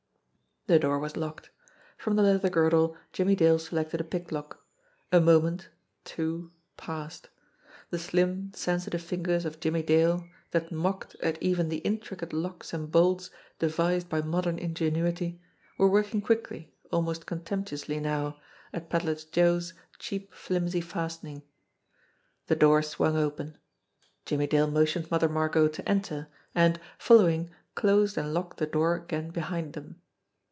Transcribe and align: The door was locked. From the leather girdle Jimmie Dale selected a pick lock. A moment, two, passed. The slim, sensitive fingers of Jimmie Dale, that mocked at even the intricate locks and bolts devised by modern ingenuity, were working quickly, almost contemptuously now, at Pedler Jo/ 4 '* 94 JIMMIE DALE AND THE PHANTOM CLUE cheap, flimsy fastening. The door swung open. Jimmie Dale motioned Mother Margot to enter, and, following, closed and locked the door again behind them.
The 0.67 0.77
door 0.77 0.99
was 0.99 1.17
locked. 1.17 1.49
From 1.97 2.15
the 2.15 2.21
leather 2.21 2.47
girdle 2.51 2.95
Jimmie 3.13 3.35
Dale 3.35 3.57
selected 3.57 3.99
a 3.99 4.03
pick 4.03 4.31
lock. 4.31 4.63
A 5.11 5.19
moment, 5.19 5.69
two, 6.05 6.51
passed. 6.77 7.29
The 7.89 7.97
slim, 7.97 8.51
sensitive 8.53 9.01
fingers 9.01 9.43
of 9.43 9.59
Jimmie 9.59 9.81
Dale, 9.81 10.29
that 10.51 10.71
mocked 10.71 11.15
at 11.15 11.41
even 11.41 11.69
the 11.69 11.77
intricate 11.79 12.31
locks 12.31 12.73
and 12.73 12.91
bolts 12.91 13.31
devised 13.57 14.07
by 14.07 14.21
modern 14.21 14.59
ingenuity, 14.59 15.41
were 15.79 15.89
working 15.89 16.21
quickly, 16.21 16.71
almost 16.91 17.25
contemptuously 17.25 17.99
now, 17.99 18.37
at 18.71 18.87
Pedler 18.87 19.15
Jo/ 19.15 19.59
4 19.59 19.59
'* 19.59 19.59
94 19.59 19.65
JIMMIE 19.65 19.65
DALE 19.65 19.65
AND 19.65 19.65
THE 19.65 19.65
PHANTOM 19.65 19.73
CLUE 19.73 19.97
cheap, 19.97 20.33
flimsy 20.33 20.81
fastening. 20.81 21.43
The 22.45 22.55
door 22.55 22.81
swung 22.83 23.17
open. 23.17 23.57
Jimmie 24.27 24.45
Dale 24.45 24.67
motioned 24.69 25.09
Mother 25.09 25.27
Margot 25.27 25.67
to 25.69 25.89
enter, 25.89 26.27
and, 26.53 26.79
following, 26.99 27.49
closed 27.73 28.15
and 28.15 28.31
locked 28.31 28.57
the 28.57 28.67
door 28.67 28.93
again 28.93 29.31
behind 29.31 29.73
them. 29.73 29.95